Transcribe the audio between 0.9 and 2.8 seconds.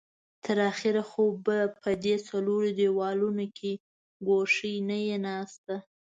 خو به په دې څلورو